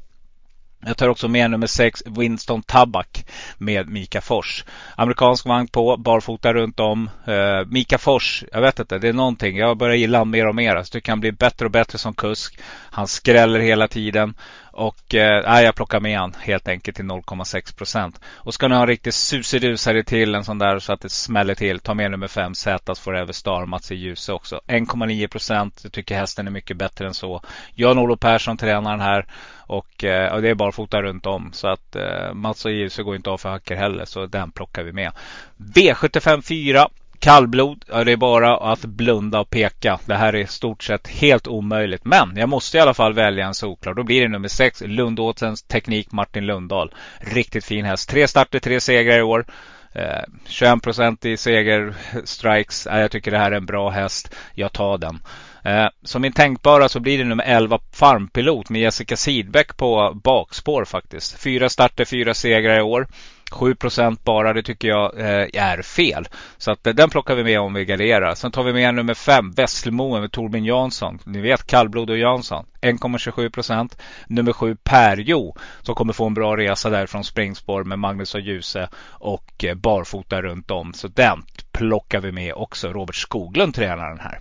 Jag 0.86 0.96
tar 0.96 1.08
också 1.08 1.28
med 1.28 1.50
nummer 1.50 1.66
6 1.66 2.02
Winston 2.06 2.62
Tabak 2.62 3.26
med 3.58 3.88
Mika 3.88 4.20
Fors. 4.20 4.64
Amerikansk 4.96 5.46
vagn 5.46 5.68
på, 5.68 5.96
barfota 5.96 6.52
runt 6.54 6.80
om. 6.80 7.10
Uh, 7.28 7.66
Mika 7.66 7.98
Fors, 7.98 8.44
jag 8.52 8.60
vet 8.60 8.78
inte, 8.78 8.98
det 8.98 9.08
är 9.08 9.12
någonting. 9.12 9.56
Jag 9.56 9.76
börjar 9.76 9.96
gilla 9.96 10.18
honom 10.18 10.30
mer 10.30 10.48
och 10.48 10.54
mer. 10.54 10.82
Så 10.82 10.90
det 10.92 11.00
kan 11.00 11.20
bli 11.20 11.32
bättre 11.32 11.64
och 11.64 11.70
bättre 11.70 11.98
som 11.98 12.14
kusk. 12.14 12.58
Han 12.90 13.08
skräller 13.08 13.60
hela 13.60 13.88
tiden. 13.88 14.34
Och 14.72 15.14
eh, 15.14 15.62
jag 15.62 15.74
plockar 15.74 16.00
med 16.00 16.18
han 16.18 16.34
helt 16.38 16.68
enkelt 16.68 16.96
till 16.96 17.04
0,6 17.04 17.76
procent. 17.76 18.20
Och 18.34 18.54
ska 18.54 18.68
ni 18.68 18.74
ha 18.74 18.82
en 18.82 18.88
riktig 18.88 19.14
susidusare 19.14 20.04
till 20.04 20.34
en 20.34 20.44
sån 20.44 20.58
där 20.58 20.78
så 20.78 20.92
att 20.92 21.00
det 21.00 21.08
smäller 21.08 21.54
till. 21.54 21.80
Ta 21.80 21.94
med 21.94 22.10
nummer 22.10 22.28
5 22.28 22.54
Zätas 22.54 23.00
Forever 23.00 23.32
Star 23.32 23.66
Mats 23.66 23.92
i 23.92 23.94
Ljuse 23.94 24.32
också. 24.32 24.60
1,9 24.66 25.26
procent. 25.26 25.80
Jag 25.82 25.92
tycker 25.92 26.14
hästen 26.14 26.46
är 26.46 26.50
mycket 26.50 26.76
bättre 26.76 27.06
än 27.06 27.14
så. 27.14 27.42
Jan-Olof 27.74 28.20
Persson 28.20 28.56
tränar 28.56 28.90
den 28.90 29.00
här. 29.00 29.26
Och, 29.66 30.04
eh, 30.04 30.32
och 30.32 30.42
det 30.42 30.48
är 30.50 30.54
barfota 30.54 31.02
runt 31.02 31.26
om. 31.26 31.52
Så 31.52 31.68
att 31.68 31.96
eh, 31.96 32.34
Mats 32.34 32.64
och 32.64 32.72
Ljuse 32.72 33.02
går 33.02 33.16
inte 33.16 33.30
av 33.30 33.38
för 33.38 33.48
hacker 33.48 33.76
heller. 33.76 34.04
Så 34.04 34.26
den 34.26 34.52
plockar 34.52 34.82
vi 34.82 34.92
med. 34.92 35.12
V75 35.56 36.42
4. 36.42 36.88
Kallblod, 37.22 37.84
det 37.86 38.12
är 38.12 38.16
bara 38.16 38.56
att 38.56 38.84
blunda 38.84 39.40
och 39.40 39.50
peka. 39.50 40.00
Det 40.06 40.14
här 40.14 40.32
är 40.32 40.38
i 40.38 40.46
stort 40.46 40.82
sett 40.82 41.08
helt 41.08 41.46
omöjligt. 41.46 42.04
Men 42.04 42.36
jag 42.36 42.48
måste 42.48 42.76
i 42.76 42.80
alla 42.80 42.94
fall 42.94 43.12
välja 43.12 43.46
en 43.46 43.54
solklar. 43.54 43.94
Då 43.94 44.02
blir 44.02 44.22
det 44.22 44.28
nummer 44.28 44.48
6, 44.48 44.82
Lundåsens 44.86 45.62
Teknik 45.62 46.12
Martin 46.12 46.46
Lundahl. 46.46 46.94
Riktigt 47.18 47.64
fin 47.64 47.84
häst. 47.84 48.08
Tre 48.08 48.28
starter, 48.28 48.58
tre 48.58 48.80
segrar 48.80 49.18
i 49.18 49.22
år. 49.22 49.44
Eh, 49.92 50.22
21 50.46 51.24
i 51.24 51.36
seger 51.36 51.94
strikes. 52.24 52.86
Jag 52.90 53.10
tycker 53.10 53.30
det 53.30 53.38
här 53.38 53.52
är 53.52 53.56
en 53.56 53.66
bra 53.66 53.90
häst. 53.90 54.34
Jag 54.54 54.72
tar 54.72 54.98
den. 54.98 55.22
Eh, 55.64 55.88
som 56.02 56.22
min 56.22 56.32
tänkbara 56.32 56.88
så 56.88 57.00
blir 57.00 57.18
det 57.18 57.24
nummer 57.24 57.44
11 57.44 57.78
Farmpilot 57.92 58.70
med 58.70 58.82
Jessica 58.82 59.16
Sidbeck 59.16 59.76
på 59.76 60.20
bakspår 60.24 60.84
faktiskt. 60.84 61.42
Fyra 61.42 61.68
starter, 61.68 62.04
fyra 62.04 62.34
segrar 62.34 62.78
i 62.78 62.82
år. 62.82 63.06
7% 63.52 64.18
bara, 64.24 64.52
det 64.52 64.62
tycker 64.62 64.88
jag 64.88 65.18
eh, 65.18 65.62
är 65.62 65.82
fel. 65.82 66.28
Så 66.58 66.70
att 66.70 66.86
eh, 66.86 66.94
den 66.94 67.10
plockar 67.10 67.34
vi 67.34 67.44
med 67.44 67.60
om 67.60 67.74
vi 67.74 67.84
garderar. 67.84 68.34
Sen 68.34 68.52
tar 68.52 68.62
vi 68.62 68.72
med 68.72 68.94
nummer 68.94 69.14
5, 69.14 69.52
Vesselmoen 69.52 70.20
med 70.20 70.32
Torbjörn 70.32 70.64
Jansson. 70.64 71.18
Ni 71.24 71.40
vet 71.40 71.66
kallblod 71.66 72.10
och 72.10 72.18
Jansson. 72.18 72.66
1,27% 72.80 73.98
Nummer 74.26 74.52
7, 74.52 74.76
Perjo, 74.76 75.54
som 75.82 75.94
kommer 75.94 76.12
få 76.12 76.26
en 76.26 76.34
bra 76.34 76.56
resa 76.56 76.90
där 76.90 77.06
från 77.06 77.24
springspår 77.24 77.84
med 77.84 77.98
Magnus 77.98 78.34
och 78.34 78.40
Ljuse 78.40 78.88
och 79.04 79.64
eh, 79.64 79.74
barfota 79.74 80.42
runt 80.42 80.70
om. 80.70 80.92
Så 80.94 81.08
den 81.08 81.42
plockar 81.72 82.20
vi 82.20 82.32
med 82.32 82.54
också. 82.54 82.88
Robert 82.88 83.16
Skoglund 83.16 83.74
tränar 83.74 84.08
den 84.08 84.20
här. 84.20 84.40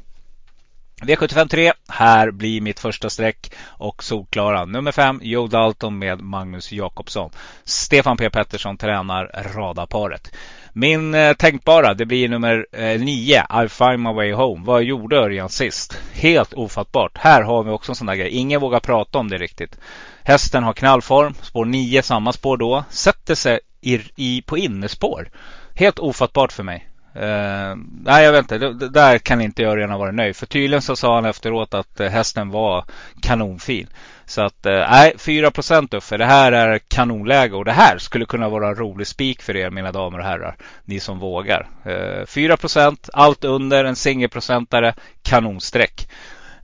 V753, 1.01 1.71
Här 1.87 2.31
blir 2.31 2.61
mitt 2.61 2.79
första 2.79 3.09
streck 3.09 3.51
och 3.65 4.03
solklara. 4.03 4.65
Nummer 4.65 4.91
5. 4.91 5.19
Joe 5.23 5.47
Dalton 5.47 5.99
med 5.99 6.21
Magnus 6.21 6.71
Jakobsson. 6.71 7.31
Stefan 7.63 8.17
P 8.17 8.29
Pettersson 8.29 8.77
tränar 8.77 9.43
radarparet. 9.55 10.31
Min 10.73 11.13
eh, 11.13 11.33
tänkbara 11.33 11.93
det 11.93 12.05
blir 12.05 12.29
nummer 12.29 12.65
9. 12.97 13.37
Eh, 13.37 13.63
I 13.65 13.69
find 13.69 13.99
my 13.99 14.13
way 14.13 14.33
home. 14.33 14.65
Vad 14.65 14.83
gjorde 14.83 15.17
Örjan 15.17 15.49
sist? 15.49 15.97
Helt 16.13 16.53
ofattbart. 16.53 17.17
Här 17.17 17.41
har 17.41 17.63
vi 17.63 17.71
också 17.71 17.91
en 17.91 17.95
sån 17.95 18.07
där 18.07 18.15
grej. 18.15 18.29
Ingen 18.29 18.61
vågar 18.61 18.79
prata 18.79 19.19
om 19.19 19.29
det 19.29 19.37
riktigt. 19.37 19.77
Hästen 20.23 20.63
har 20.63 20.73
knallform. 20.73 21.33
Spår 21.41 21.65
9, 21.65 22.01
samma 22.01 22.33
spår 22.33 22.57
då. 22.57 22.83
Sätter 22.89 23.35
sig 23.35 23.59
i, 23.81 23.99
i, 24.15 24.41
på 24.41 24.57
innespår. 24.57 25.29
Helt 25.75 25.99
ofattbart 25.99 26.51
för 26.51 26.63
mig. 26.63 26.90
Uh, 27.15 27.75
nej, 28.03 28.23
jag 28.23 28.31
vet 28.31 28.41
inte. 28.41 28.57
Det, 28.57 28.73
det 28.73 28.89
där 28.89 29.17
kan 29.17 29.41
inte 29.41 29.63
Örjan 29.63 29.89
ha 29.89 29.97
varit 29.97 30.13
nöjd. 30.13 30.35
För 30.35 30.45
tydligen 30.45 30.81
så 30.81 30.95
sa 30.95 31.15
han 31.15 31.25
efteråt 31.25 31.73
att 31.73 31.99
eh, 31.99 32.09
hästen 32.09 32.49
var 32.49 32.85
kanonfin. 33.21 33.87
Så 34.25 34.41
att, 34.41 34.65
uh, 34.65 34.71
nej, 34.71 35.13
4 35.17 35.51
procent 35.51 35.93
Uffe. 35.93 36.17
Det 36.17 36.25
här 36.25 36.51
är 36.51 36.79
kanonläge 36.79 37.55
och 37.55 37.65
det 37.65 37.71
här 37.71 37.97
skulle 37.97 38.25
kunna 38.25 38.49
vara 38.49 38.67
en 38.67 38.75
rolig 38.75 39.07
spik 39.07 39.41
för 39.41 39.55
er 39.55 39.69
mina 39.69 39.91
damer 39.91 40.19
och 40.19 40.25
herrar. 40.25 40.55
Ni 40.85 40.99
som 40.99 41.19
vågar. 41.19 41.67
Uh, 41.87 42.25
4 42.25 42.57
procent, 42.57 43.09
allt 43.13 43.43
under 43.43 43.85
en 43.85 43.95
singelprocentare, 43.95 44.93
kanonsträck. 45.21 46.07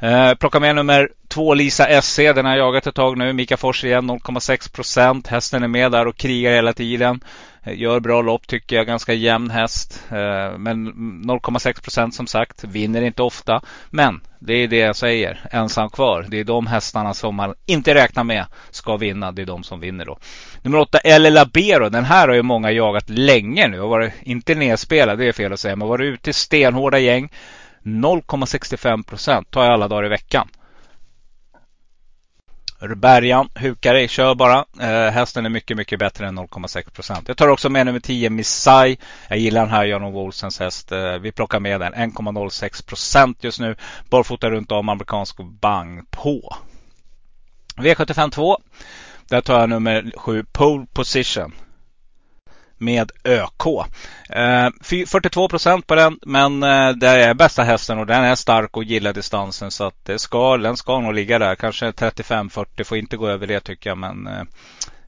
Uh, 0.04 0.34
plocka 0.34 0.60
med 0.60 0.76
nummer 0.76 1.10
två 1.28 1.54
Lisa 1.54 2.02
SC. 2.02 2.18
Den 2.18 2.46
har 2.46 2.52
jag 2.52 2.68
jagat 2.68 2.88
ett 2.88 2.96
tag 2.96 3.18
nu. 3.18 3.34
Mika 3.34 3.58
Fors 3.58 3.84
igen 3.84 4.12
0,6 4.12 4.74
procent. 4.74 5.28
Hästen 5.28 5.64
är 5.64 5.68
med 5.68 5.92
där 5.92 6.08
och 6.08 6.18
krigar 6.18 6.52
hela 6.52 6.74
tiden. 6.74 7.22
Eh, 7.68 7.80
gör 7.82 8.00
bra 8.00 8.22
lopp 8.22 8.48
tycker 8.48 8.76
jag. 8.76 8.88
Ganska 8.88 9.14
jämn 9.14 9.50
häst. 9.50 10.04
Eh, 10.10 10.58
men 10.58 10.94
0,6 11.26 11.82
procent 11.82 12.16
som 12.16 12.28
sagt. 12.28 12.64
Vinner 12.64 13.02
inte 13.02 13.24
ofta. 13.24 13.62
Men 13.90 14.22
det 14.40 14.54
är 14.54 14.68
det 14.68 14.78
jag 14.78 14.96
säger. 14.96 15.42
Ensam 15.52 15.90
kvar. 15.90 16.26
Det 16.30 16.40
är 16.40 16.44
de 16.44 16.68
hästarna 16.68 17.14
som 17.14 17.36
man 17.36 17.54
inte 17.66 17.96
räknar 17.96 18.24
med 18.24 18.46
ska 18.72 18.98
vinna. 18.98 19.32
Det 19.32 19.42
är 19.42 19.46
de 19.46 19.64
som 19.64 19.80
vinner 19.80 20.06
då. 20.06 20.18
Nummer 20.62 20.80
8 20.80 20.98
El 20.98 21.34
Labero. 21.34 21.90
Den 21.90 22.06
här 22.06 22.28
har 22.28 22.36
ju 22.36 22.42
många 22.42 22.72
jagat 22.72 23.10
länge 23.10 23.68
nu. 23.68 23.80
Har 23.80 23.88
varit, 23.88 24.14
inte 24.22 24.56
nedspelad, 24.56 25.20
det 25.20 25.28
är 25.28 25.32
fel 25.32 25.54
att 25.54 25.60
säga. 25.60 25.76
Men 25.76 25.88
varit 25.88 26.14
ute 26.14 26.30
i 26.30 26.34
stenhårda 26.34 27.00
gäng. 27.00 27.30
0,65 27.84 29.04
procent 29.04 29.52
tar 29.52 29.64
jag 29.64 29.74
alla 29.74 29.88
dagar 29.88 30.06
i 30.06 30.10
veckan. 30.10 30.48
Bergan, 32.80 33.50
dig, 33.82 34.08
kör 34.08 34.36
bara. 34.36 34.66
Eh, 34.80 35.12
hästen 35.12 35.46
är 35.46 35.50
mycket, 35.50 35.78
mycket 35.78 36.00
bättre 36.00 36.28
än 36.28 36.40
0,6 36.40 36.92
procent. 36.92 37.28
Jag 37.28 37.38
tar 37.38 37.48
också 37.48 37.70
med 37.70 37.86
nummer 37.86 38.00
10, 38.00 38.30
Missai. 38.30 38.98
Jag 39.28 39.38
gillar 39.38 39.62
den 39.62 39.70
här, 39.70 39.86
Jan 39.86 40.04
Olsens 40.04 40.60
häst. 40.60 40.92
Eh, 40.92 41.18
vi 41.18 41.32
plockar 41.32 41.60
med 41.60 41.80
den. 41.80 41.94
1,06 41.94 42.86
procent 42.88 43.44
just 43.44 43.60
nu. 43.60 43.76
Barfota 44.10 44.50
runt 44.50 44.72
om, 44.72 44.90
amerikansk 44.90 45.38
bang 45.38 46.12
på. 46.12 46.56
V75 47.78 48.32
2. 48.32 48.58
Där 49.30 49.42
tar 49.42 49.60
jag 49.60 49.70
nummer 49.70 50.12
7, 50.18 50.46
Pole 50.52 50.86
Position 50.94 51.54
med 52.78 53.12
ÖK. 53.24 53.88
Eh, 54.30 54.70
42 55.08 55.50
procent 55.50 55.88
på 55.88 55.96
den 55.96 56.20
men 56.22 56.64
eh, 56.64 56.90
det 56.90 57.08
är 57.08 57.34
bästa 57.34 57.64
hästen 57.64 58.00
och 58.00 58.06
den 58.06 58.24
är 58.24 58.36
stark 58.36 58.78
och 58.78 58.84
gillar 58.84 59.14
distansen 59.14 59.72
så 59.72 59.84
att 59.84 60.06
det 60.06 60.20
ska, 60.20 60.58
den 60.58 60.78
ska 60.78 61.00
nog 61.00 61.14
ligga 61.14 61.40
där. 61.40 61.56
Kanske 61.56 61.92
35-40 61.92 62.84
får 62.84 62.98
inte 62.98 63.18
gå 63.18 63.28
över 63.28 63.48
det 63.48 63.60
tycker 63.60 63.90
jag 63.90 63.98
men 63.98 64.28
eh, 64.28 64.40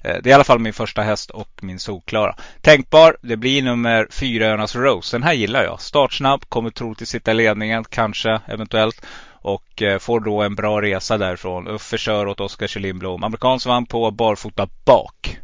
eh, 0.04 0.18
det 0.24 0.26
är 0.26 0.28
i 0.28 0.34
alla 0.34 0.44
fall 0.44 0.60
min 0.60 0.74
första 0.74 1.02
häst 1.02 1.30
och 1.30 1.50
min 1.62 1.80
solklara. 1.80 2.36
Tänkbar, 2.62 3.18
det 3.22 3.38
blir 3.38 3.62
nummer 3.62 4.08
4 4.12 4.48
Önas 4.48 4.76
Rose. 4.76 5.16
Den 5.16 5.24
här 5.24 5.34
gillar 5.34 5.64
jag. 5.64 5.82
Startsnabb, 5.82 6.46
kommer 6.50 6.70
troligtvis 6.70 7.10
sitta 7.10 7.32
i 7.32 7.34
ledningen, 7.34 7.84
kanske, 7.84 8.42
eventuellt. 8.48 9.06
Och 9.42 9.82
eh, 9.82 10.00
får 10.00 10.20
då 10.20 10.42
en 10.42 10.56
bra 10.56 10.82
resa 10.82 11.18
därifrån. 11.18 11.68
Uffe 11.68 11.98
kör 11.98 12.28
åt 12.28 12.40
Oskar 12.40 12.68
Kjellin 12.68 13.06
Amerikansk 13.06 13.66
vann 13.66 13.86
på 13.86 14.12
barfota 14.12 14.68
bak. 14.86 15.40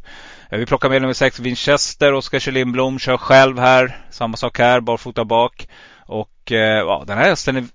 Eh, 0.49 0.59
vi 0.59 0.65
plockar 0.65 0.89
med 0.89 1.01
nummer 1.01 1.13
6 1.13 1.39
Winchester. 1.39 2.13
Oskar 2.13 2.39
Kjell 2.39 2.53
Lindblom 2.53 2.99
kör 2.99 3.17
själv 3.17 3.59
här. 3.59 3.97
Samma 4.09 4.37
sak 4.37 4.59
här, 4.59 4.79
barfota 4.79 5.25
bak. 5.25 5.67
Och 6.05 6.51
eh, 6.51 6.77
ja, 6.77 7.03
den 7.07 7.17
här 7.17 7.29
hästen 7.29 7.55
är 7.55 7.65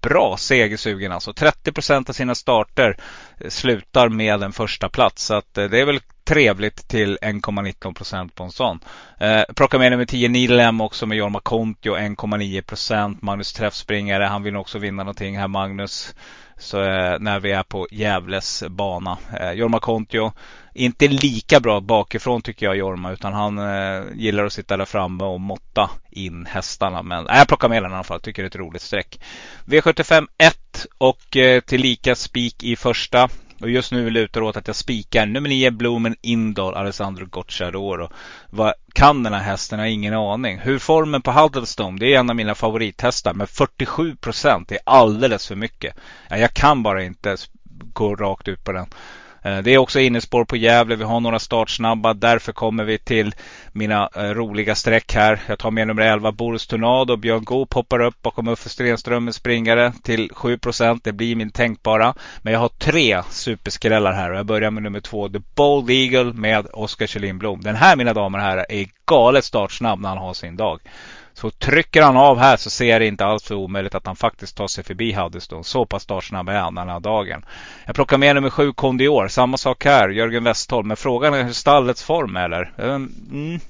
bra 0.00 0.36
segersugen 0.36 1.12
alltså. 1.12 1.32
30 1.32 1.72
procent 1.72 2.08
av 2.08 2.12
sina 2.12 2.34
starter 2.34 2.96
eh, 3.40 3.48
slutar 3.48 4.08
med 4.08 4.42
en 4.42 4.52
första 4.52 4.88
plats. 4.88 5.24
Så 5.24 5.34
att 5.34 5.54
det 5.54 5.80
är 5.80 5.86
väl 5.86 6.00
trevligt 6.26 6.88
till 6.88 7.18
1,19 7.22 7.94
procent 7.94 8.34
på 8.34 8.44
en 8.44 8.50
sån. 8.50 8.80
Eh, 9.20 9.42
plockar 9.56 9.78
med 9.78 9.92
nummer 9.92 10.04
10 10.04 10.28
Nilem 10.28 10.80
också 10.80 11.06
med 11.06 11.18
Jorma 11.18 11.40
Kontio 11.40 11.96
1,9 11.96 12.62
procent. 12.62 13.22
Magnus 13.22 13.52
träffspringare. 13.52 14.24
Han 14.24 14.42
vill 14.42 14.56
också 14.56 14.78
vinna 14.78 15.02
någonting 15.02 15.38
här 15.38 15.48
Magnus. 15.48 16.14
Så 16.58 16.82
eh, 16.82 17.18
när 17.20 17.40
vi 17.40 17.52
är 17.52 17.62
på 17.62 17.88
Gävles 17.90 18.64
bana. 18.68 19.18
Eh, 19.40 19.52
Jorma 19.52 19.78
Kontio. 19.78 20.32
Inte 20.74 21.08
lika 21.08 21.60
bra 21.60 21.80
bakifrån 21.80 22.42
tycker 22.42 22.66
jag 22.66 22.76
Jorma. 22.76 23.12
Utan 23.12 23.32
han 23.32 23.58
eh, 23.58 24.04
gillar 24.14 24.44
att 24.44 24.52
sitta 24.52 24.76
där 24.76 24.84
framme 24.84 25.24
och 25.24 25.40
måtta 25.40 25.90
in 26.10 26.46
hästarna. 26.46 27.02
Men 27.02 27.26
eh, 27.26 27.38
jag 27.38 27.48
plockar 27.48 27.68
med 27.68 27.82
den 27.82 27.92
i 27.92 27.94
alla 27.94 28.04
fall. 28.04 28.20
Tycker 28.20 28.42
det 28.42 28.46
är 28.46 28.50
ett 28.50 28.56
roligt 28.56 28.82
streck. 28.82 29.20
V75 29.64 30.26
1 30.38 30.86
och 30.98 31.36
eh, 31.36 31.60
tillika 31.60 32.14
spik 32.14 32.64
i 32.64 32.76
första. 32.76 33.28
Och 33.60 33.70
just 33.70 33.92
nu 33.92 34.10
lutar 34.10 34.40
det 34.40 34.46
åt 34.46 34.56
att 34.56 34.66
jag 34.66 34.76
spikar 34.76 35.26
nummer 35.26 35.48
9 35.48 35.70
Blomen 35.70 36.16
Indal, 36.20 36.74
Alessandro 36.74 37.26
Gocciadoro. 37.26 38.08
Vad 38.50 38.74
kan 38.92 39.22
den 39.22 39.32
här 39.32 39.42
hästen? 39.42 39.78
Jag 39.78 39.86
har 39.86 39.90
ingen 39.90 40.14
aning. 40.14 40.58
Hur 40.58 40.78
formen 40.78 41.22
på 41.22 41.32
Huddlestone, 41.32 41.98
det 41.98 42.14
är 42.14 42.18
en 42.18 42.30
av 42.30 42.36
mina 42.36 42.54
favorithästar. 42.54 43.34
Men 43.34 43.46
47 43.46 44.16
procent 44.16 44.72
är 44.72 44.78
alldeles 44.84 45.46
för 45.46 45.56
mycket. 45.56 45.96
Jag 46.30 46.54
kan 46.54 46.82
bara 46.82 47.04
inte 47.04 47.36
gå 47.92 48.16
rakt 48.16 48.48
ut 48.48 48.64
på 48.64 48.72
den. 48.72 48.86
Eh, 49.46 49.58
det 49.58 49.74
är 49.74 49.78
också 49.78 50.00
innespår 50.00 50.44
på 50.44 50.56
Gävle. 50.56 50.96
Vi 50.96 51.04
har 51.04 51.20
några 51.20 51.38
startsnabba. 51.38 52.14
Därför 52.14 52.52
kommer 52.52 52.84
vi 52.84 52.98
till 52.98 53.34
mina 53.72 54.08
eh, 54.16 54.22
roliga 54.22 54.74
streck 54.74 55.14
här. 55.14 55.40
Jag 55.46 55.58
tar 55.58 55.70
med 55.70 55.86
nummer 55.86 56.02
11 56.02 56.32
Boris 56.32 56.66
Tornado. 56.66 57.16
Björn 57.16 57.44
Goop 57.44 57.74
hoppar 57.74 58.00
upp 58.00 58.22
bakom 58.22 58.48
Uffe 58.48 58.68
Stenström 58.68 59.24
med 59.24 59.34
springare 59.34 59.92
till 60.02 60.30
7% 60.30 61.00
Det 61.04 61.12
blir 61.12 61.36
min 61.36 61.50
tänkbara. 61.50 62.14
Men 62.42 62.52
jag 62.52 62.60
har 62.60 62.68
tre 62.68 63.22
superskrällar 63.30 64.12
här 64.12 64.30
och 64.30 64.38
jag 64.38 64.46
börjar 64.46 64.70
med 64.70 64.82
nummer 64.82 65.00
2 65.00 65.28
The 65.28 65.40
Bold 65.54 65.90
Eagle 65.90 66.32
med 66.32 66.66
Oskar 66.72 67.06
Kjellin 67.06 67.38
Blom. 67.38 67.60
Den 67.60 67.76
här 67.76 67.96
mina 67.96 68.12
damer 68.12 68.38
och 68.38 68.44
herrar 68.44 68.66
är 68.68 68.86
galet 69.06 69.44
startsnabb 69.44 70.00
när 70.00 70.08
han 70.08 70.18
har 70.18 70.34
sin 70.34 70.56
dag. 70.56 70.80
Så 71.36 71.50
trycker 71.50 72.02
han 72.02 72.16
av 72.16 72.38
här 72.38 72.56
så 72.56 72.70
ser 72.70 73.00
det 73.00 73.06
inte 73.06 73.24
alls 73.24 73.44
för 73.44 73.54
omöjligt 73.54 73.94
att 73.94 74.06
han 74.06 74.16
faktiskt 74.16 74.56
tar 74.56 74.66
sig 74.66 74.84
förbi 74.84 75.12
Huddeston. 75.12 75.64
Så 75.64 75.86
pass 75.86 76.02
startsnabb 76.02 76.48
är 76.48 76.58
han 76.58 76.74
den 76.74 76.88
här 76.88 77.00
dagen. 77.00 77.44
Jag 77.86 77.94
plockar 77.94 78.18
med 78.18 78.34
nummer 78.34 78.50
sju 78.50 78.72
Kondior. 78.72 79.28
Samma 79.28 79.56
sak 79.56 79.84
här, 79.84 80.08
Jörgen 80.08 80.44
Westholm. 80.44 80.88
Men 80.88 80.96
frågan 80.96 81.34
är 81.34 81.42
hur 81.42 81.52
stallets 81.52 82.02
form 82.02 82.36
är. 82.36 82.44
Eller? 82.44 82.72
Eh, 82.78 82.94
mm, 82.94 83.60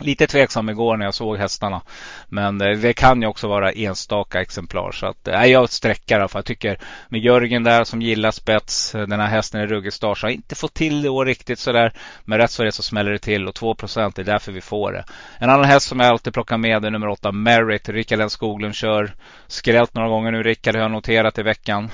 Lite 0.00 0.26
tveksam 0.26 0.68
igår 0.68 0.96
när 0.96 1.04
jag 1.04 1.14
såg 1.14 1.36
hästarna. 1.36 1.82
Men 2.28 2.60
eh, 2.60 2.78
det 2.78 2.92
kan 2.92 3.22
ju 3.22 3.28
också 3.28 3.48
vara 3.48 3.72
enstaka 3.72 4.40
exemplar. 4.40 4.92
Så 4.92 5.06
att, 5.06 5.28
eh, 5.28 5.34
nej, 5.34 5.50
jag 5.50 5.70
sträckar 5.70 6.16
i 6.16 6.20
alla 6.20 6.28
fall. 6.28 6.38
Jag 6.38 6.46
tycker 6.46 6.78
med 7.08 7.20
Jörgen 7.20 7.64
där 7.64 7.84
som 7.84 8.02
gillar 8.02 8.30
spets. 8.30 8.94
Eh, 8.94 9.06
den 9.06 9.20
här 9.20 9.26
hästen 9.26 9.60
är 9.60 9.66
ruggig 9.66 9.92
start. 9.92 10.18
Så 10.18 10.26
har 10.26 10.30
inte 10.30 10.54
fått 10.54 10.74
till 10.74 11.02
det 11.02 11.08
år 11.08 11.26
riktigt 11.26 11.58
sådär. 11.58 11.92
Men 12.24 12.38
rätt 12.38 12.50
så 12.50 12.62
är 12.62 12.64
det 12.64 12.72
så 12.72 12.82
smäller 12.82 13.12
det 13.12 13.18
till. 13.18 13.48
Och 13.48 13.54
2% 13.54 14.18
är 14.18 14.24
därför 14.24 14.52
vi 14.52 14.60
får 14.60 14.92
det. 14.92 15.04
En 15.38 15.50
annan 15.50 15.64
häst 15.64 15.88
som 15.88 16.00
jag 16.00 16.08
alltid 16.08 16.34
plockar 16.34 16.58
med 16.58 16.84
är 16.84 16.90
nummer 16.90 17.08
8 17.08 17.32
Merit. 17.32 17.88
Rickard 17.88 18.20
N 18.20 18.30
Skoglund 18.30 18.74
kör. 18.74 19.14
Skrällt 19.46 19.94
några 19.94 20.08
gånger 20.08 20.30
nu. 20.30 20.42
Rickard 20.42 20.74
har 20.74 20.82
jag 20.82 20.90
noterat 20.90 21.38
i 21.38 21.42
veckan. 21.42 21.90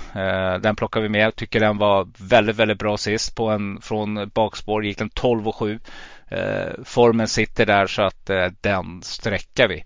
Den 0.60 0.76
plockar 0.76 1.00
vi 1.00 1.08
med. 1.08 1.36
Tycker 1.36 1.60
den 1.60 1.78
var 1.78 2.08
väldigt, 2.16 2.56
väldigt 2.56 2.78
bra 2.78 2.96
sist. 2.96 3.36
På 3.36 3.48
en, 3.48 3.80
från 3.82 4.30
bakspår 4.34 4.84
gick 4.84 4.98
den 4.98 5.10
12 5.10 5.48
och 5.48 5.56
7. 5.56 5.78
Eh, 6.30 6.84
formen 6.84 7.28
sitter 7.28 7.66
där 7.66 7.86
så 7.86 8.02
att 8.02 8.30
eh, 8.30 8.46
den 8.60 9.02
sträckar 9.02 9.68
vi. 9.68 9.84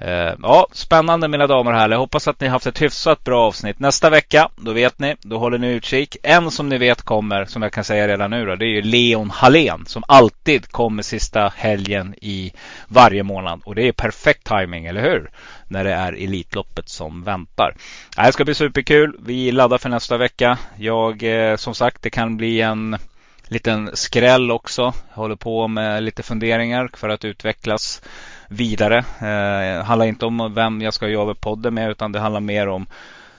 Eh, 0.00 0.34
ja, 0.42 0.66
spännande 0.72 1.28
mina 1.28 1.46
damer 1.46 1.72
och 1.72 1.78
herrar. 1.78 1.90
Jag 1.90 1.98
hoppas 1.98 2.28
att 2.28 2.40
ni 2.40 2.48
haft 2.48 2.66
ett 2.66 2.82
hyfsat 2.82 3.24
bra 3.24 3.46
avsnitt. 3.46 3.78
Nästa 3.78 4.10
vecka, 4.10 4.48
då 4.56 4.72
vet 4.72 4.98
ni, 4.98 5.16
då 5.20 5.38
håller 5.38 5.58
ni 5.58 5.72
utkik. 5.72 6.16
En 6.22 6.50
som 6.50 6.68
ni 6.68 6.78
vet 6.78 7.02
kommer, 7.02 7.44
som 7.44 7.62
jag 7.62 7.72
kan 7.72 7.84
säga 7.84 8.08
redan 8.08 8.30
nu 8.30 8.46
då, 8.46 8.56
det 8.56 8.64
är 8.64 8.68
ju 8.68 8.82
Leon 8.82 9.30
Hallén 9.30 9.86
som 9.86 10.04
alltid 10.08 10.72
kommer 10.72 11.02
sista 11.02 11.52
helgen 11.56 12.14
i 12.22 12.52
varje 12.88 13.22
månad. 13.22 13.60
Och 13.64 13.74
det 13.74 13.88
är 13.88 13.92
perfekt 13.92 14.46
timing, 14.46 14.86
eller 14.86 15.02
hur? 15.02 15.30
När 15.68 15.84
det 15.84 15.92
är 15.92 16.12
Elitloppet 16.12 16.88
som 16.88 17.22
väntar. 17.24 17.74
Det 18.16 18.22
här 18.22 18.32
ska 18.32 18.44
bli 18.44 18.54
superkul. 18.54 19.16
Vi 19.18 19.52
laddar 19.52 19.78
för 19.78 19.88
nästa 19.88 20.16
vecka. 20.16 20.58
Jag, 20.76 21.22
eh, 21.22 21.56
som 21.56 21.74
sagt, 21.74 22.02
det 22.02 22.10
kan 22.10 22.36
bli 22.36 22.60
en 22.60 22.96
liten 23.48 23.90
skräll 23.94 24.50
också. 24.50 24.92
Håller 25.10 25.36
på 25.36 25.68
med 25.68 26.02
lite 26.02 26.22
funderingar 26.22 26.90
för 26.94 27.08
att 27.08 27.24
utvecklas 27.24 28.02
vidare. 28.48 28.98
Eh, 28.98 29.84
handlar 29.84 30.06
inte 30.06 30.26
om 30.26 30.54
vem 30.54 30.82
jag 30.82 30.94
ska 30.94 31.08
jobba 31.08 31.34
podden 31.34 31.74
med 31.74 31.90
utan 31.90 32.12
det 32.12 32.20
handlar 32.20 32.40
mer 32.40 32.68
om 32.68 32.86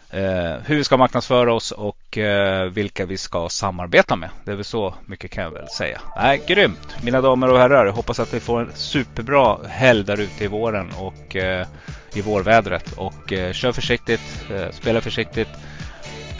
eh, 0.10 0.56
hur 0.66 0.76
vi 0.76 0.84
ska 0.84 0.98
marknadsföra 0.98 1.54
oss 1.54 1.72
och 1.72 2.18
eh, 2.18 2.66
vilka 2.66 3.06
vi 3.06 3.18
ska 3.18 3.50
samarbeta 3.50 4.16
med. 4.16 4.30
Det 4.44 4.52
är 4.52 4.56
väl 4.56 4.66
så 4.66 4.94
mycket 5.06 5.32
kan 5.32 5.44
jag 5.44 5.52
väl 5.52 5.68
säga. 5.68 6.02
Nej, 6.18 6.42
grymt! 6.48 6.96
Mina 7.04 7.22
damer 7.22 7.52
och 7.52 7.60
herrar, 7.60 7.86
jag 7.86 7.94
hoppas 7.94 8.20
att 8.20 8.34
vi 8.34 8.40
får 8.40 8.62
en 8.62 8.72
superbra 8.76 9.58
helg 9.68 10.04
där 10.04 10.20
ute 10.20 10.44
i 10.44 10.48
våren 10.48 10.92
och 10.98 11.36
eh, 11.36 11.68
i 12.14 12.22
vårvädret. 12.22 12.92
Och 12.92 13.34
eh, 13.34 13.54
kör 13.54 13.72
försiktigt, 13.72 14.46
eh, 14.52 14.72
spela 14.72 15.02
försiktigt 15.02 15.50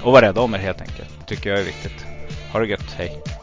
och 0.04 0.12
var 0.12 0.22
rädda 0.22 0.42
om 0.42 0.54
er 0.54 0.60
helt 0.60 0.82
enkelt. 0.82 1.28
Tycker 1.28 1.50
jag 1.50 1.60
är 1.60 1.64
viktigt. 1.64 2.06
Ha 2.52 2.60
det 2.60 2.68
gött, 2.68 2.96
hej! 2.98 3.39